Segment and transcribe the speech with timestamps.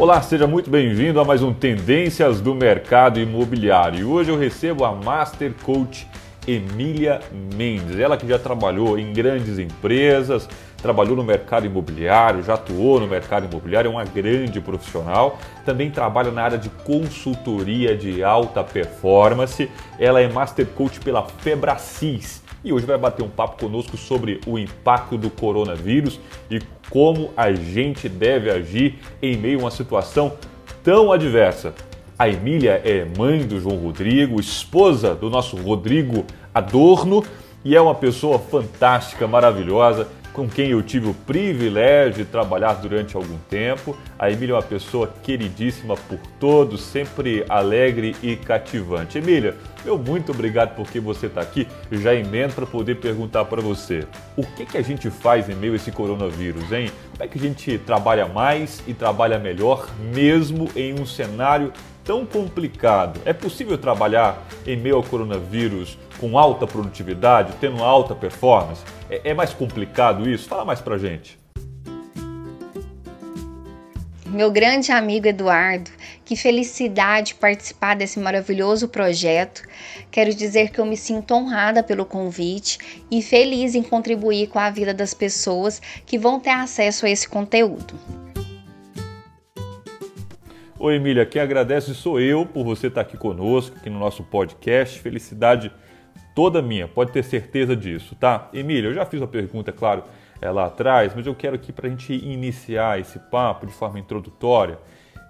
[0.00, 3.98] Olá, seja muito bem-vindo a mais um Tendências do Mercado Imobiliário.
[3.98, 6.08] E hoje eu recebo a Master Coach
[6.48, 7.20] Emília
[7.54, 10.48] Mendes, ela que já trabalhou em grandes empresas,
[10.78, 16.30] trabalhou no mercado imobiliário, já atuou no mercado imobiliário, é uma grande profissional, também trabalha
[16.30, 19.70] na área de consultoria de alta performance.
[19.98, 24.58] Ela é Master Coach pela Febracis e hoje vai bater um papo conosco sobre o
[24.58, 26.20] impacto do coronavírus
[26.50, 26.60] e
[26.90, 30.32] como a gente deve agir em meio a uma situação
[30.82, 31.74] tão adversa.
[32.18, 37.24] A Emília é mãe do João Rodrigo, esposa do nosso Rodrigo Adorno
[37.64, 43.16] e é uma pessoa fantástica, maravilhosa com quem eu tive o privilégio de trabalhar durante
[43.16, 43.96] algum tempo.
[44.18, 49.18] A Emília é uma pessoa queridíssima por todos, sempre alegre e cativante.
[49.18, 51.66] Emília, meu muito obrigado porque você está aqui.
[51.90, 55.72] Já emendo para poder perguntar para você: o que, que a gente faz em meio
[55.72, 56.90] a esse coronavírus, hein?
[57.12, 61.72] Como é que a gente trabalha mais e trabalha melhor, mesmo em um cenário
[62.04, 63.20] tão complicado?
[63.24, 68.82] É possível trabalhar em meio ao coronavírus com alta produtividade, tendo alta performance?
[69.08, 70.46] É, é mais complicado isso?
[70.46, 71.40] Fala mais pra gente.
[74.26, 75.90] Meu grande amigo Eduardo,
[76.24, 79.62] que felicidade participar desse maravilhoso projeto.
[80.08, 82.78] Quero dizer que eu me sinto honrada pelo convite
[83.10, 87.28] e feliz em contribuir com a vida das pessoas que vão ter acesso a esse
[87.28, 87.94] conteúdo.
[90.78, 95.00] Oi, Emília, quem agradece sou eu por você estar aqui conosco, aqui no nosso podcast.
[95.00, 95.72] Felicidade
[96.40, 98.48] toda minha, pode ter certeza disso, tá?
[98.54, 100.04] Emília, eu já fiz uma pergunta, é claro,
[100.40, 103.98] é, lá atrás, mas eu quero aqui para a gente iniciar esse papo de forma
[103.98, 104.78] introdutória,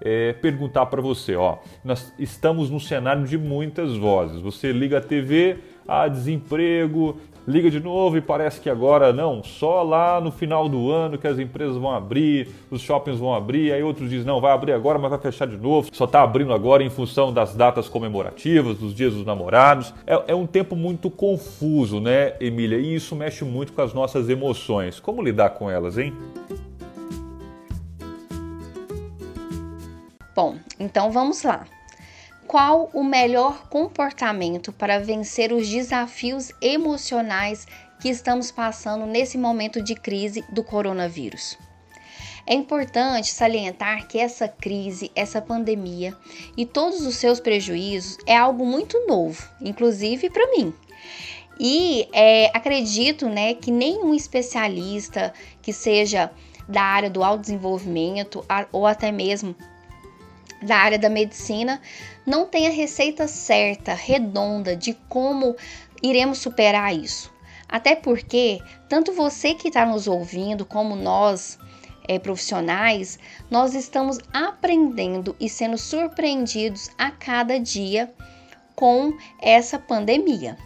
[0.00, 4.40] é, perguntar para você, ó, nós estamos num cenário de muitas vozes.
[4.40, 5.58] Você liga a TV,
[5.90, 10.90] há desemprego, liga de novo e parece que agora não, só lá no final do
[10.90, 14.52] ano que as empresas vão abrir, os shoppings vão abrir, aí outros dizem não, vai
[14.52, 17.88] abrir agora, mas vai fechar de novo, só está abrindo agora em função das datas
[17.88, 19.92] comemorativas, dos dias dos namorados.
[20.06, 22.78] É, é um tempo muito confuso, né, Emília?
[22.78, 25.00] E isso mexe muito com as nossas emoções.
[25.00, 26.14] Como lidar com elas, hein?
[30.36, 31.66] Bom, então vamos lá
[32.50, 37.64] qual o melhor comportamento para vencer os desafios emocionais
[38.00, 41.56] que estamos passando nesse momento de crise do coronavírus.
[42.44, 46.12] É importante salientar que essa crise, essa pandemia
[46.56, 50.74] e todos os seus prejuízos é algo muito novo, inclusive para mim.
[51.56, 56.32] E é, acredito né, que nenhum especialista que seja
[56.68, 59.54] da área do autodesenvolvimento ou até mesmo
[60.62, 61.80] da área da medicina
[62.30, 65.56] não tem a receita certa, redonda de como
[66.00, 67.30] iremos superar isso.
[67.68, 71.58] Até porque, tanto você que está nos ouvindo, como nós,
[72.06, 73.18] é, profissionais,
[73.50, 78.12] nós estamos aprendendo e sendo surpreendidos a cada dia
[78.76, 80.56] com essa pandemia.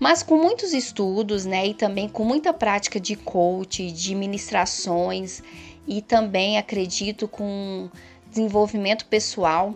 [0.00, 5.42] Mas com muitos estudos, né, e também com muita prática de coach, de ministrações
[5.86, 7.90] e também acredito com
[8.30, 9.74] desenvolvimento pessoal,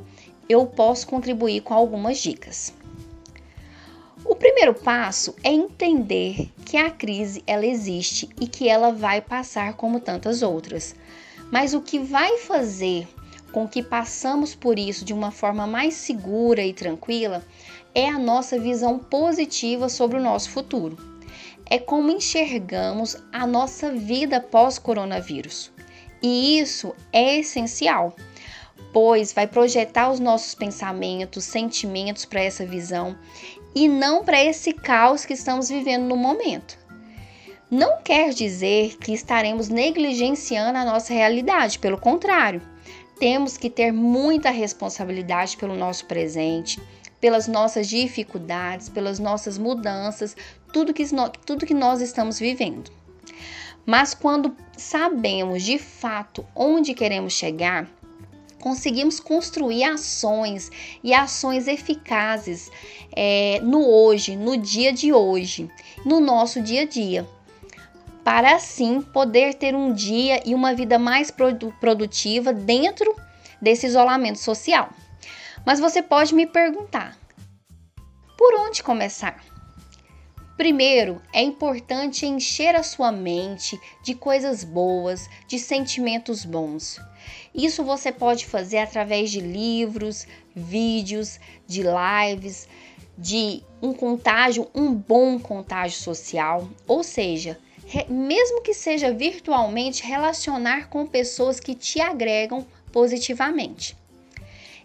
[0.49, 2.73] eu posso contribuir com algumas dicas.
[4.25, 9.75] O primeiro passo é entender que a crise ela existe e que ela vai passar
[9.75, 10.95] como tantas outras.
[11.51, 13.09] Mas o que vai fazer
[13.53, 17.43] com que passamos por isso de uma forma mais segura e tranquila
[17.95, 20.99] é a nossa visão positiva sobre o nosso futuro.
[21.65, 25.71] É como enxergamos a nossa vida pós-coronavírus.
[26.23, 28.15] E isso é essencial
[28.93, 33.17] pois vai projetar os nossos pensamentos, sentimentos para essa visão
[33.75, 36.79] e não para esse caos que estamos vivendo no momento.
[37.71, 42.63] Não quer dizer que estaremos negligenciando a nossa realidade, pelo contrário,
[43.19, 46.81] temos que ter muita responsabilidade pelo nosso presente,
[47.21, 50.37] pelas nossas dificuldades, pelas nossas mudanças,
[50.73, 51.05] tudo que,
[51.45, 52.91] tudo que nós estamos vivendo.
[53.85, 57.89] Mas quando sabemos de fato onde queremos chegar,
[58.61, 60.71] conseguimos construir ações
[61.03, 62.71] e ações eficazes
[63.15, 65.71] é, no hoje, no dia de hoje,
[66.05, 67.27] no nosso dia a dia,
[68.25, 71.31] para assim poder ter um dia e uma vida mais
[71.81, 73.15] produtiva dentro
[73.61, 74.91] desse isolamento social.
[75.65, 77.17] Mas você pode me perguntar:
[78.37, 79.58] por onde começar?
[80.59, 87.01] Primeiro, é importante encher a sua mente de coisas boas, de sentimentos bons.
[87.55, 90.27] Isso você pode fazer através de livros,
[90.57, 92.69] vídeos, de lives,
[93.17, 97.57] de um contágio, um bom contágio social, ou seja,
[98.09, 103.97] mesmo que seja virtualmente, relacionar com pessoas que te agregam positivamente.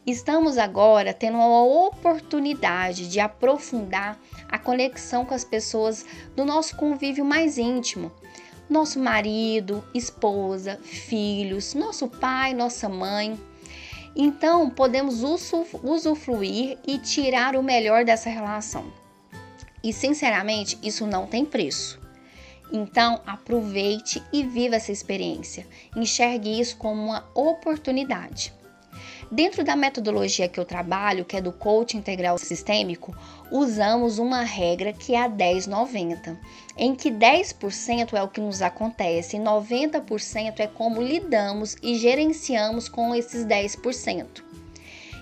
[0.06, 4.20] Estamos agora tendo uma oportunidade de aprofundar
[4.50, 6.06] a conexão com as pessoas
[6.36, 8.12] do nosso convívio mais íntimo.
[8.70, 13.40] Nosso marido, esposa, filhos, nosso pai, nossa mãe.
[14.14, 18.92] Então, podemos usufruir e tirar o melhor dessa relação.
[19.82, 21.98] E, sinceramente, isso não tem preço.
[22.74, 25.66] Então, aproveite e viva essa experiência.
[25.96, 28.54] Enxergue isso como uma oportunidade.
[29.32, 33.16] Dentro da metodologia que eu trabalho, que é do coaching integral sistêmico,
[33.52, 36.38] usamos uma regra que é a 10-90,
[36.78, 42.88] em que 10% é o que nos acontece e 90% é como lidamos e gerenciamos
[42.90, 44.44] com esses 10%.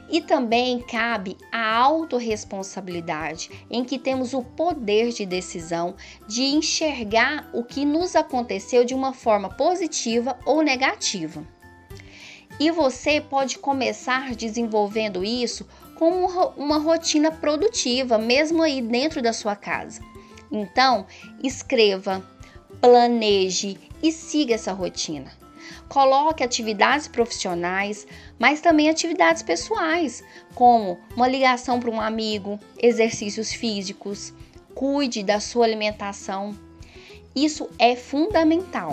[0.09, 5.95] E também cabe a autorresponsabilidade, em que temos o poder de decisão
[6.27, 11.45] de enxergar o que nos aconteceu de uma forma positiva ou negativa.
[12.61, 19.55] E você pode começar desenvolvendo isso como uma rotina produtiva, mesmo aí dentro da sua
[19.55, 19.99] casa.
[20.51, 21.07] Então,
[21.41, 22.23] escreva,
[22.79, 25.31] planeje e siga essa rotina.
[25.89, 28.05] Coloque atividades profissionais,
[28.37, 30.23] mas também atividades pessoais,
[30.53, 34.35] como uma ligação para um amigo, exercícios físicos,
[34.75, 36.55] cuide da sua alimentação.
[37.35, 38.91] Isso é fundamental.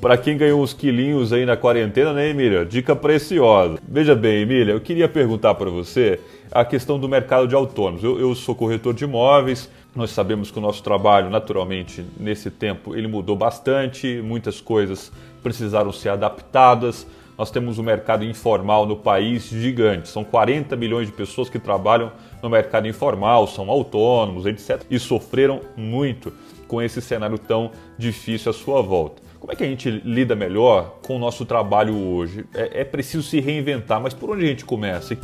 [0.00, 2.64] Para quem ganhou uns quilinhos aí na quarentena, né, Emília?
[2.64, 3.80] Dica preciosa.
[3.86, 6.20] Veja bem, Emília, eu queria perguntar para você
[6.52, 8.04] a questão do mercado de autônomos.
[8.04, 12.94] Eu, eu, sou corretor de imóveis, nós sabemos que o nosso trabalho, naturalmente, nesse tempo,
[12.94, 15.10] ele mudou bastante, muitas coisas
[15.42, 17.04] precisaram ser adaptadas.
[17.36, 22.12] Nós temos um mercado informal no país gigante, são 40 milhões de pessoas que trabalham
[22.40, 24.80] no mercado informal, são autônomos, etc.
[24.88, 26.32] E sofreram muito
[26.68, 29.27] com esse cenário tão difícil à sua volta.
[29.40, 32.44] Como é que a gente lida melhor com o nosso trabalho hoje?
[32.52, 35.16] É, é preciso se reinventar, mas por onde a gente começa?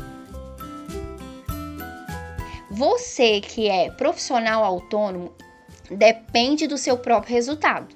[2.71, 5.33] Você que é profissional autônomo
[5.91, 7.95] depende do seu próprio resultado.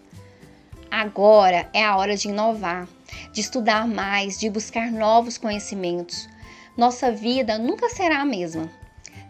[0.91, 2.88] Agora é a hora de inovar,
[3.32, 6.29] de estudar mais, de buscar novos conhecimentos.
[6.76, 8.77] Nossa vida nunca será a mesma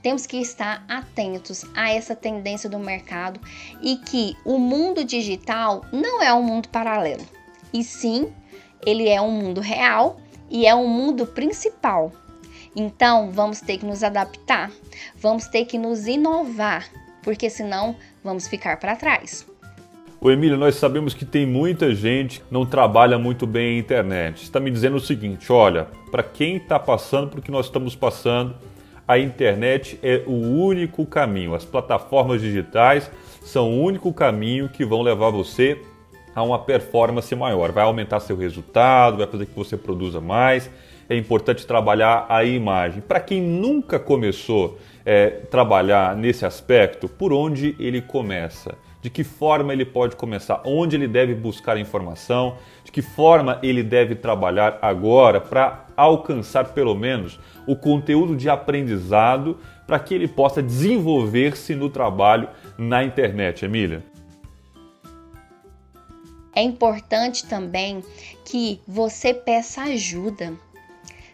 [0.03, 3.41] temos que estar atentos a essa tendência do mercado
[3.83, 7.25] e que o mundo digital não é um mundo paralelo,
[7.73, 8.33] e sim,
[8.85, 12.13] ele é um mundo real e é um mundo principal.
[12.75, 14.71] Então, vamos ter que nos adaptar,
[15.17, 16.89] vamos ter que nos inovar,
[17.23, 19.47] porque senão vamos ficar para trás.
[20.21, 24.43] O Emílio, nós sabemos que tem muita gente que não trabalha muito bem a internet.
[24.43, 28.57] Está me dizendo o seguinte: olha, para quem está passando por que nós estamos passando,
[29.09, 31.55] a internet é o único caminho.
[31.55, 33.11] As plataformas digitais
[33.43, 35.81] são o único caminho que vão levar você
[36.35, 37.73] a uma performance maior.
[37.73, 40.71] Vai aumentar seu resultado, vai fazer que você produza mais.
[41.09, 43.01] É importante trabalhar a imagem.
[43.01, 44.77] Para quem nunca começou
[45.07, 48.77] a é, trabalhar nesse aspecto, por onde ele começa?
[49.09, 50.61] De que forma ele pode começar?
[50.67, 52.59] Onde ele deve buscar informação?
[52.85, 59.57] De que forma ele deve trabalhar agora para alcançar pelo menos o conteúdo de aprendizado
[59.87, 64.05] para que ele possa desenvolver-se no trabalho na internet, Emília?
[66.55, 68.05] É importante também
[68.45, 70.53] que você peça ajuda.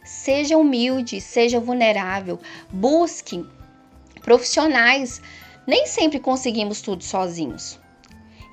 [0.05, 2.39] Seja humilde, seja vulnerável,
[2.71, 3.45] busque
[4.23, 5.21] profissionais.
[5.67, 7.79] Nem sempre conseguimos tudo sozinhos.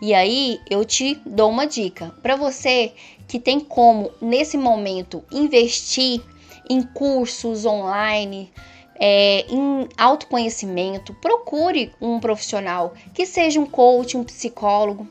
[0.01, 2.93] E aí eu te dou uma dica para você
[3.27, 6.21] que tem como nesse momento investir
[6.69, 8.51] em cursos online,
[8.95, 15.07] é, em autoconhecimento, procure um profissional que seja um coach, um psicólogo.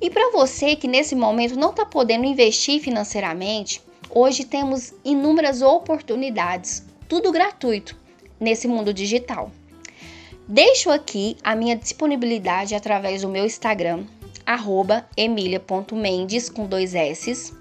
[0.00, 3.80] E para você que nesse momento não está podendo investir financeiramente,
[4.10, 7.96] hoje temos inúmeras oportunidades, tudo gratuito
[8.38, 9.50] nesse mundo digital.
[10.48, 14.04] Deixo aqui a minha disponibilidade através do meu Instagram,
[15.16, 17.52] emilia.mendes com dois S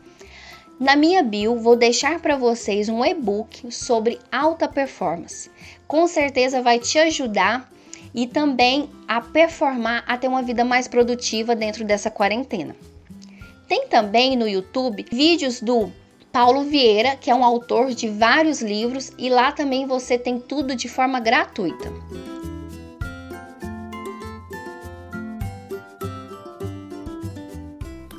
[0.77, 5.49] na minha bio vou deixar para vocês um e-book sobre alta performance.
[5.87, 7.71] Com certeza vai te ajudar
[8.13, 12.75] e também a performar a ter uma vida mais produtiva dentro dessa quarentena.
[13.69, 15.89] Tem também no YouTube vídeos do
[16.29, 20.75] Paulo Vieira, que é um autor de vários livros, e lá também você tem tudo
[20.75, 21.89] de forma gratuita.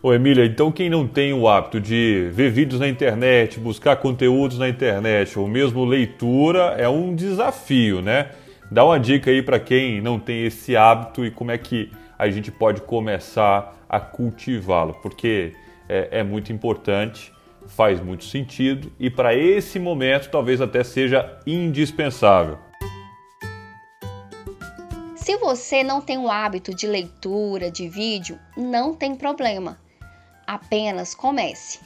[0.07, 4.57] Ô Emília, então quem não tem o hábito de ver vídeos na internet, buscar conteúdos
[4.57, 8.31] na internet ou mesmo leitura é um desafio, né?
[8.71, 12.31] Dá uma dica aí para quem não tem esse hábito e como é que a
[12.31, 15.55] gente pode começar a cultivá-lo, porque
[15.89, 17.33] é, é muito importante
[17.67, 22.59] faz muito sentido e para esse momento talvez até seja indispensável.
[25.17, 29.85] Se você não tem o hábito de leitura de vídeo, não tem problema.
[30.47, 31.81] Apenas comece.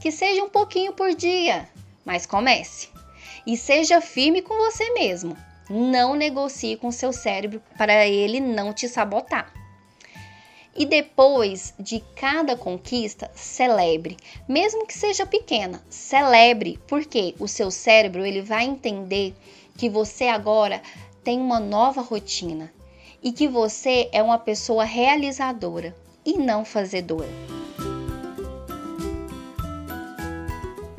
[0.00, 1.68] Que seja um pouquinho por dia,
[2.04, 2.88] mas comece.
[3.46, 5.36] E seja firme com você mesmo.
[5.68, 9.52] Não negocie com seu cérebro para ele não te sabotar.
[10.74, 14.16] E depois de cada conquista, celebre,
[14.48, 15.82] mesmo que seja pequena.
[15.90, 19.34] Celebre, porque o seu cérebro ele vai entender
[19.76, 20.80] que você agora
[21.22, 22.72] tem uma nova rotina
[23.22, 27.28] e que você é uma pessoa realizadora e não fazedora.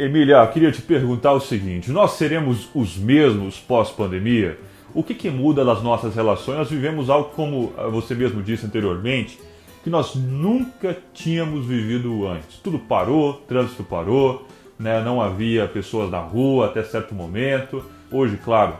[0.01, 4.57] Emília, queria te perguntar o seguinte: nós seremos os mesmos pós-pandemia?
[4.95, 6.57] O que, que muda nas nossas relações?
[6.57, 9.39] Nós vivemos algo, como você mesmo disse anteriormente,
[9.83, 12.57] que nós nunca tínhamos vivido antes.
[12.63, 15.01] Tudo parou, trânsito parou, né?
[15.01, 17.85] não havia pessoas na rua até certo momento.
[18.11, 18.73] Hoje, claro,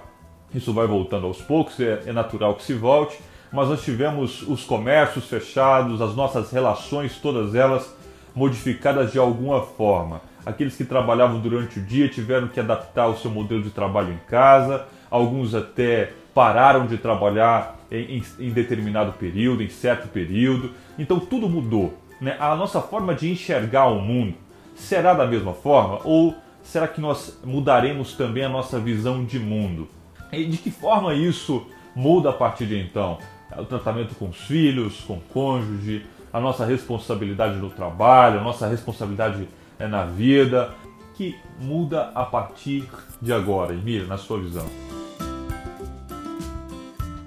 [0.56, 3.20] isso vai voltando aos poucos, é, é natural que se volte,
[3.54, 7.88] mas nós tivemos os comércios fechados, as nossas relações, todas elas
[8.36, 10.31] modificadas de alguma forma.
[10.46, 14.30] Aqueles que trabalhavam durante o dia tiveram que adaptar o seu modelo de trabalho em
[14.30, 20.72] casa, alguns até pararam de trabalhar em, em, em determinado período, em certo período.
[20.98, 21.94] Então tudo mudou.
[22.20, 22.36] Né?
[22.40, 24.36] A nossa forma de enxergar o mundo
[24.76, 29.88] será da mesma forma ou será que nós mudaremos também a nossa visão de mundo?
[30.32, 33.18] E de que forma isso muda a partir de então?
[33.58, 38.68] O tratamento com os filhos, com o cônjuge, a nossa responsabilidade no trabalho, a nossa
[38.68, 39.48] responsabilidade
[39.82, 40.74] é, na vida,
[41.16, 42.88] que muda a partir
[43.22, 44.68] de agora, Emília, na sua visão?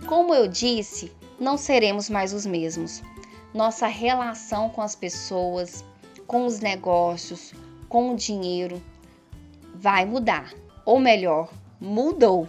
[0.07, 3.03] Como eu disse, não seremos mais os mesmos.
[3.53, 5.85] Nossa relação com as pessoas,
[6.27, 7.53] com os negócios,
[7.89, 8.83] com o dinheiro
[9.75, 10.55] vai mudar,
[10.87, 12.49] ou melhor, mudou.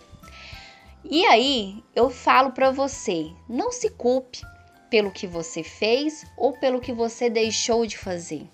[1.04, 4.42] E aí, eu falo para você, não se culpe
[4.90, 8.48] pelo que você fez ou pelo que você deixou de fazer.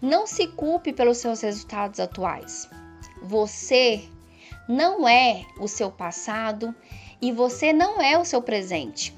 [0.00, 2.68] Não se culpe pelos seus resultados atuais.
[3.22, 4.04] Você
[4.68, 6.74] não é o seu passado
[7.20, 9.14] e você não é o seu presente.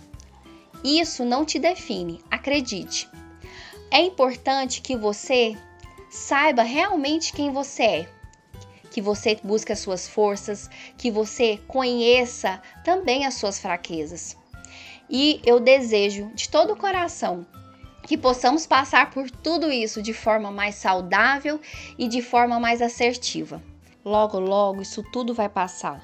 [0.85, 3.09] Isso não te define, acredite.
[3.91, 5.57] É importante que você
[6.11, 8.09] saiba realmente quem você é,
[8.91, 14.37] que você busque as suas forças, que você conheça também as suas fraquezas.
[15.09, 17.47] E eu desejo de todo o coração
[18.07, 21.61] que possamos passar por tudo isso de forma mais saudável
[21.99, 23.61] e de forma mais assertiva.
[24.05, 26.01] Logo, logo, isso tudo vai passar.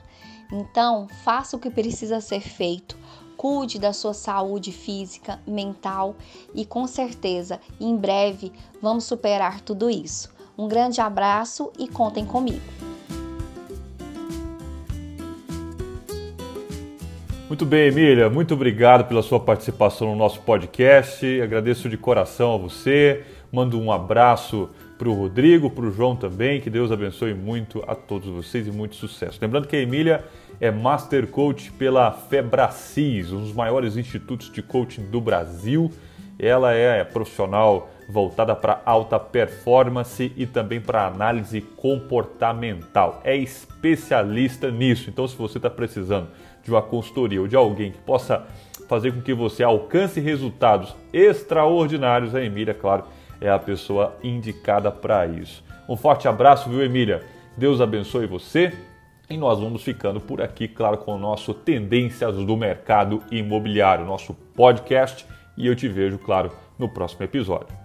[0.52, 2.98] Então, faça o que precisa ser feito.
[3.36, 6.16] Cuide da sua saúde física, mental
[6.54, 10.32] e com certeza, em breve, vamos superar tudo isso.
[10.58, 12.91] Um grande abraço e contem comigo.
[17.52, 21.38] Muito bem, Emília, muito obrigado pela sua participação no nosso podcast.
[21.38, 23.24] Agradeço de coração a você.
[23.52, 26.62] Mando um abraço para o Rodrigo, para o João também.
[26.62, 29.38] Que Deus abençoe muito a todos vocês e muito sucesso.
[29.38, 30.24] Lembrando que a Emília
[30.58, 35.92] é Master Coach pela Febracis, um dos maiores institutos de coaching do Brasil.
[36.38, 43.20] Ela é profissional voltada para alta performance e também para análise comportamental.
[43.22, 45.10] É especialista nisso.
[45.10, 46.28] Então, se você está precisando
[46.62, 48.46] de uma consultoria ou de alguém que possa
[48.88, 53.04] fazer com que você alcance resultados extraordinários, a Emília, claro,
[53.40, 55.64] é a pessoa indicada para isso.
[55.88, 57.22] Um forte abraço, viu, Emília?
[57.56, 58.72] Deus abençoe você.
[59.28, 64.34] E nós vamos ficando por aqui, claro, com o nosso Tendências do Mercado Imobiliário, nosso
[64.34, 65.24] podcast.
[65.56, 67.81] E eu te vejo, claro, no próximo episódio.